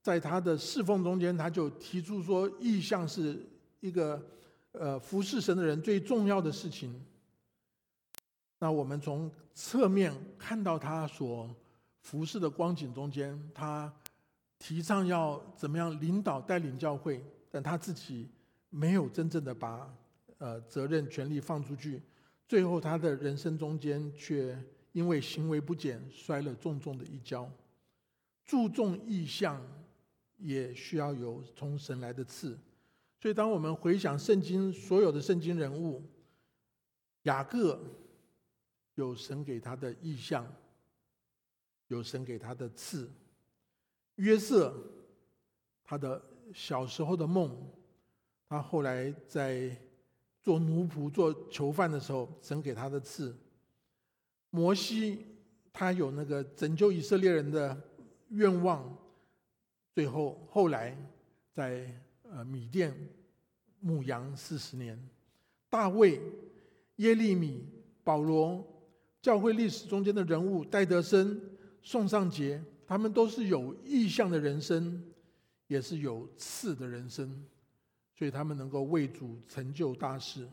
[0.00, 3.38] 在他的侍奉中间，他就提出说，意向是
[3.80, 4.18] 一个
[4.72, 6.98] 呃服侍神的人最重要的事情。
[8.58, 11.54] 那我们从侧面看到他所
[12.00, 13.92] 服侍的光景中间，他
[14.58, 18.26] 提倡要怎么样领导带领教会，但他自己
[18.70, 19.86] 没有真正的把
[20.38, 22.00] 呃责任权力放出去，
[22.48, 24.58] 最后他的人生中间却。
[24.92, 27.50] 因为行为不检，摔了重重的一跤。
[28.44, 29.62] 注重意向，
[30.36, 32.58] 也需要有从神来的赐。
[33.20, 36.02] 所以，当我们回想圣经所有的圣经人物，
[37.24, 37.78] 雅各
[38.94, 40.44] 有神给他的意向，
[41.88, 43.06] 有神给他的赐；
[44.16, 44.74] 约瑟
[45.84, 46.20] 他的
[46.52, 47.54] 小时候的梦，
[48.48, 49.76] 他后来在
[50.42, 53.36] 做奴仆、做囚犯的时候，神给他的赐。
[54.50, 55.24] 摩西
[55.72, 57.80] 他有那个拯救以色列人的
[58.30, 58.96] 愿望，
[59.94, 60.96] 最后后来
[61.52, 61.90] 在
[62.30, 62.94] 呃米甸
[63.80, 64.98] 牧羊四十年。
[65.68, 66.20] 大卫、
[66.96, 67.64] 耶利米、
[68.02, 68.66] 保罗，
[69.22, 71.40] 教会历史中间的人物，戴德生、
[71.82, 75.00] 宋尚杰，他们都是有意向的人生，
[75.68, 77.44] 也是有次的人生，
[78.16, 80.48] 所以他们能够为主成就大事。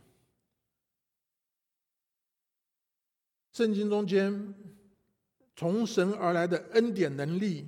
[3.57, 4.53] 圣经中间，
[5.55, 7.67] 从神而来的恩典能力，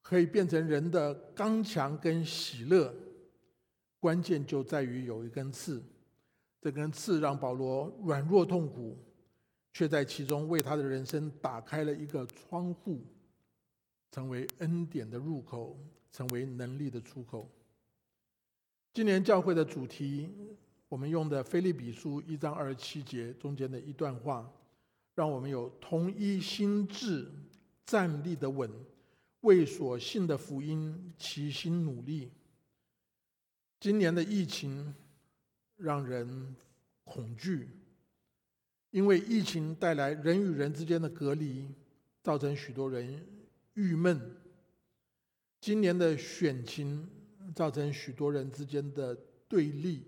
[0.00, 2.90] 可以变成人的刚强跟喜乐。
[4.00, 5.82] 关键就在于有一根刺，
[6.58, 8.96] 这根刺让保罗软弱痛苦，
[9.74, 13.04] 却在其中为他的人生打开了一个窗户，
[14.10, 15.78] 成为恩典的入口，
[16.10, 17.46] 成为能力的出口。
[18.94, 20.30] 今年教会的主题，
[20.88, 24.50] 我们用的《菲利比书》一章二十七节中间的一段话。
[25.14, 27.30] 让我们有同一心智
[27.86, 28.70] 站立的稳，
[29.40, 32.30] 为所信的福音齐心努力。
[33.78, 34.94] 今年的疫情
[35.76, 36.56] 让人
[37.04, 37.68] 恐惧，
[38.90, 41.68] 因为疫情带来人与人之间的隔离，
[42.22, 43.24] 造成许多人
[43.74, 44.34] 郁闷。
[45.60, 47.08] 今年的选情
[47.54, 49.14] 造成许多人之间的
[49.48, 50.02] 对立，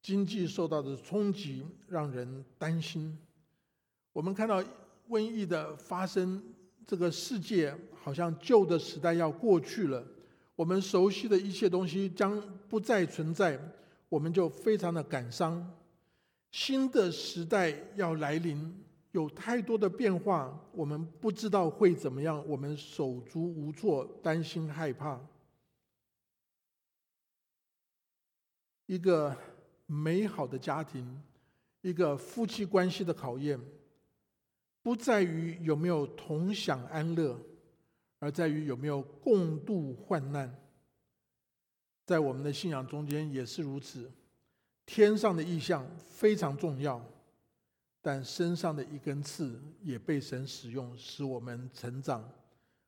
[0.00, 3.18] 经济受到的冲击让人担心。
[4.14, 4.62] 我们看到
[5.08, 6.40] 瘟疫的发生，
[6.86, 10.02] 这个世界好像旧的时代要过去了，
[10.54, 13.60] 我们熟悉的一切东西将不再存在，
[14.08, 15.68] 我们就非常的感伤。
[16.52, 18.72] 新的时代要来临，
[19.10, 25.20] 有太多的变化，我们不知道会怎么样，我们手足无措，担心害怕。
[28.86, 29.36] 一个
[29.86, 31.20] 美好的家庭，
[31.80, 33.58] 一个夫妻关系的考验。
[34.84, 37.40] 不在于有没有同享安乐，
[38.18, 40.54] 而在于有没有共度患难。
[42.04, 44.12] 在我们的信仰中间也是如此，
[44.84, 47.02] 天上的意象非常重要，
[48.02, 52.30] 但身上的一根刺也被神使用，使我们成长，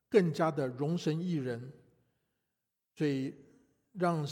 [0.07, 1.73] 更加的容神一人。
[2.93, 3.33] 所以，
[3.93, 4.23] 让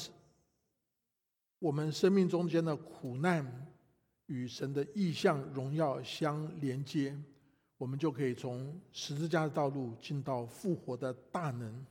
[1.57, 3.73] 我们生命中间的苦难
[4.27, 7.19] 与神的意象荣耀相连接。
[7.77, 11.85] 我们就可以从十字架的道路进到复活的大能。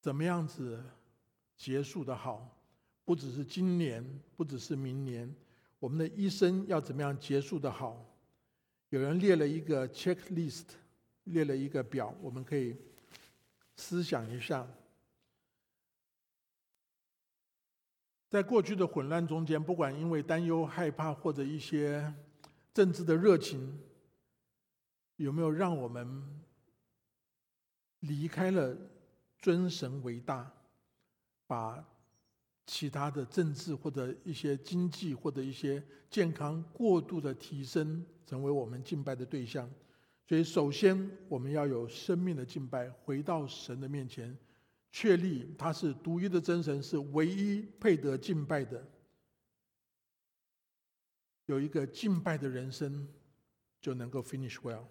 [0.00, 0.80] 怎么样子
[1.56, 2.56] 结束的好？
[3.04, 4.04] 不只是今年，
[4.36, 5.34] 不只是明年，
[5.80, 8.06] 我们的一生要怎么样结束的好？
[8.90, 10.66] 有人列了一个 checklist，
[11.24, 12.76] 列了一个表，我们可以
[13.76, 14.66] 思想一下。
[18.28, 22.14] 在过去的混乱中间，不管因为担忧、害怕或者一些。
[22.78, 23.76] 政治的热情
[25.16, 26.22] 有没有让我们
[27.98, 28.76] 离开了
[29.36, 30.48] 尊神为大，
[31.48, 31.84] 把
[32.66, 39.68] 其他的政治或者一些经济或者一些健康过度的提升成为我们敬拜的对象？
[40.28, 44.38] 所以，首先我们要有生命的敬拜，回到神的面前，
[44.92, 48.86] 确立他是独一的真神，是唯一配得敬拜的。
[51.48, 53.08] 有一个敬拜的人生，
[53.80, 54.84] 就能够 finish well。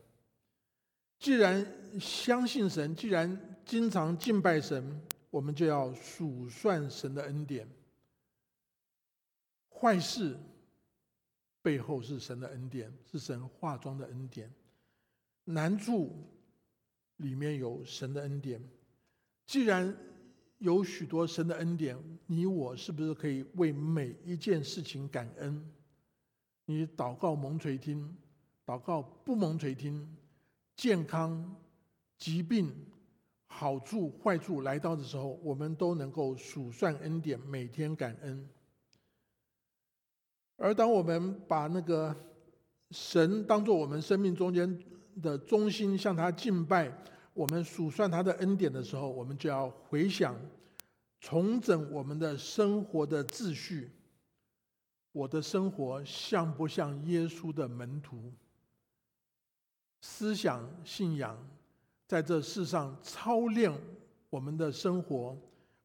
[1.19, 1.65] 既然
[1.99, 4.99] 相信神，既然经常敬拜神，
[5.29, 7.67] 我们就要数算神的恩典。
[9.69, 10.35] 坏事
[11.61, 14.49] 背后是神的恩典，是神化妆的恩典；
[15.43, 16.11] 难处
[17.17, 18.59] 里面有神的恩典。
[19.45, 19.95] 既然
[20.57, 21.95] 有许多神的恩典，
[22.25, 25.63] 你我是不是可以为每一件事情感恩？
[26.69, 28.13] 你祷告蒙垂听，
[28.65, 30.05] 祷告不蒙垂听，
[30.75, 31.55] 健康、
[32.17, 32.69] 疾病、
[33.47, 38.49] 好处、坏处来到的时候，我们都能够数算恩典，每天感恩。
[40.57, 42.13] 而当我们把那个
[42.91, 44.77] 神当做我们生命中间
[45.21, 46.91] 的中心，向他敬拜，
[47.33, 50.35] 我们数算他的恩典的时候，我们就要回想，
[51.21, 53.89] 重整我们的生活的秩序。
[55.17, 58.31] 我的生活像不像耶稣的门徒？
[59.99, 61.35] 思想信仰
[62.05, 63.75] 在这世上操练
[64.29, 65.35] 我们的生活，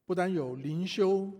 [0.05, 1.31] 不但有灵修，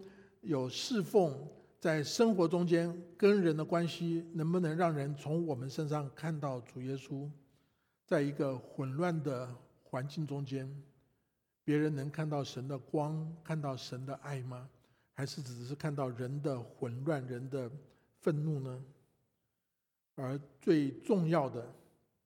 [0.42, 1.38] 有侍奉，
[1.80, 7.30] 在生活中间跟人的关系，能不能让人从我们身上看到主耶稣？
[8.08, 10.68] 在一个混乱的环境中间，
[11.64, 14.68] 别人能看到神的光，看到神的爱吗？
[15.16, 17.72] 还是只是看到人的混乱、人的
[18.20, 18.84] 愤怒呢？
[20.16, 21.72] 而最重要的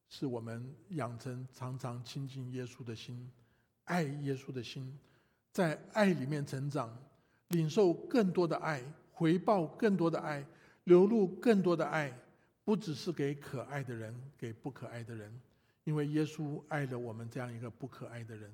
[0.09, 3.29] 是，我们养成常常亲近耶稣的心，
[3.83, 4.97] 爱耶稣的心，
[5.51, 6.97] 在爱里面成长，
[7.49, 8.81] 领受更多的爱，
[9.11, 10.45] 回报更多的爱，
[10.85, 12.17] 流露更多的爱，
[12.63, 15.41] 不只是给可爱的人，给不可爱的人，
[15.83, 18.51] 因为耶稣爱了我们这样一个不可爱的人。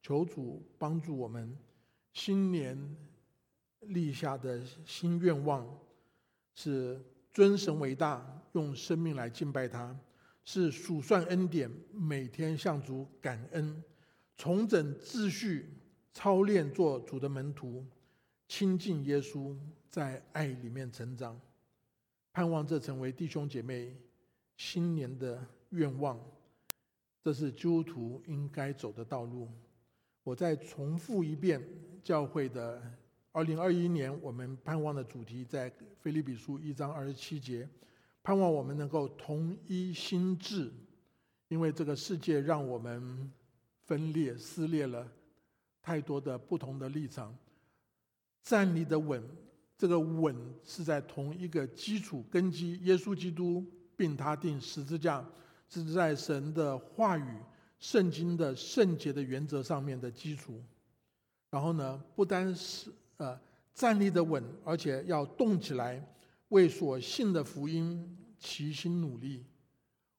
[0.00, 1.56] 求主帮助我们，
[2.12, 2.76] 新年。
[3.82, 5.66] 立下的新愿望
[6.54, 7.00] 是
[7.32, 9.94] 尊神为大，用生命来敬拜他；
[10.44, 13.74] 是数算恩典，每天向主感恩；
[14.36, 15.68] 重整秩序，
[16.12, 17.84] 操练做主的门徒，
[18.46, 19.56] 亲近耶稣，
[19.88, 21.40] 在爱里面成长。
[22.32, 23.96] 盼望这成为弟兄姐妹
[24.56, 26.18] 新年的愿望。
[27.22, 29.48] 这是基督徒应该走的道路。
[30.22, 31.62] 我再重复一遍
[32.02, 32.82] 教会的。
[33.34, 37.66] 二零二一年，我们盼望的主题在《菲利比书》一章二十七节，
[38.22, 40.70] 盼望我们能够同一心智，
[41.48, 43.32] 因为这个世界让我们
[43.86, 45.10] 分裂、撕裂了
[45.80, 47.34] 太多的不同的立场。
[48.42, 49.26] 站立的稳，
[49.78, 53.64] 这个稳是在同一个基础根基——耶稣基督，
[53.96, 55.24] 并他定十字架，
[55.70, 57.38] 是在神的话语、
[57.78, 60.62] 圣经的圣洁的原则上面的基础。
[61.50, 62.92] 然后呢，不单是。
[63.22, 63.40] 呃，
[63.72, 66.04] 站立的稳，而且要动起来，
[66.48, 69.46] 为所信的福音齐心努力。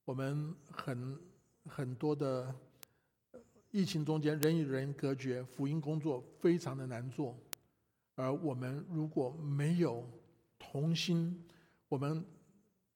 [0.06, 1.20] 我们很
[1.66, 2.56] 很多的
[3.72, 7.38] 疫情中间，人与人隔绝，福音工作非常的难做。
[8.16, 10.10] 而我们如果没有
[10.58, 11.45] 同心，
[11.89, 12.24] 我们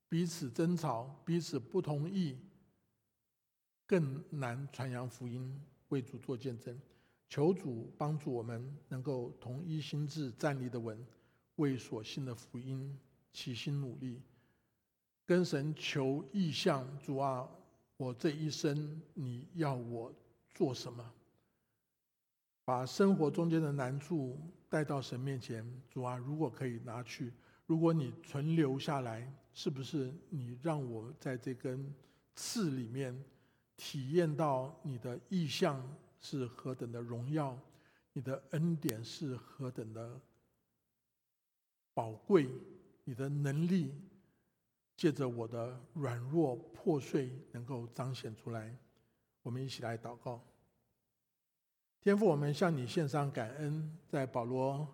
[0.07, 2.37] 彼此争吵，彼此不同意，
[3.85, 6.79] 更难传扬福音，为主做见证。
[7.29, 11.05] 求主帮助我们，能够同一心志，站立的稳，
[11.57, 12.97] 为所信的福音
[13.33, 14.21] 齐心努力，
[15.25, 16.87] 跟神求意向。
[16.99, 17.49] 主啊，
[17.97, 20.13] 我这一生你要我
[20.53, 21.13] 做什么？
[22.63, 24.37] 把生活中间的难处
[24.69, 25.65] 带到神面前。
[25.89, 27.33] 主啊，如果可以拿去，
[27.65, 31.93] 如果你存留下来，是不是你让我在这根
[32.35, 33.21] 刺里面
[33.75, 35.85] 体验到你的意向？
[36.29, 37.57] 是何等的荣耀，
[38.11, 40.19] 你的恩典是何等的
[41.93, 42.49] 宝贵，
[43.05, 43.93] 你的能力
[44.97, 48.75] 借着我的软弱破碎能够彰显出来。
[49.41, 50.43] 我们一起来祷告，
[52.01, 53.97] 天父，我们向你献上感恩。
[54.09, 54.85] 在保罗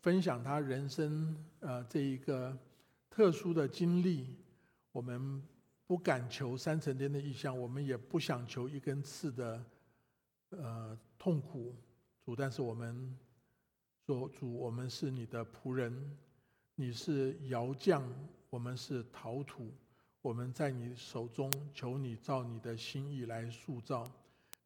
[0.00, 2.58] 分享他人生呃这一个
[3.08, 4.34] 特殊的经历，
[4.90, 5.40] 我们
[5.86, 9.64] 不敢求三层天的意象，我们也不想求一根刺的。
[10.50, 11.74] 呃，痛苦，
[12.24, 13.16] 主，但是我们
[14.04, 16.18] 说，主，我们是你的仆人，
[16.74, 18.02] 你是窑匠，
[18.48, 19.72] 我们是陶土，
[20.20, 24.10] 我们在你手中，求你照你的心意来塑造，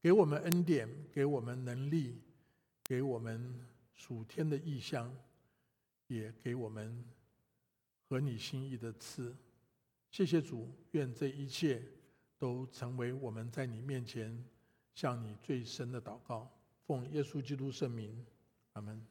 [0.01, 2.19] 给我们恩典，给我们能力，
[2.83, 3.55] 给我们
[3.93, 5.15] 属天的意象，
[6.07, 7.05] 也给我们
[8.09, 9.37] 合你心意的赐。
[10.11, 11.83] 谢谢主，愿这一切
[12.39, 14.43] 都成为我们在你面前。
[14.95, 16.49] 向你最深的祷告，
[16.87, 18.25] 奉耶稣基督圣名，
[18.75, 19.05] 阿门。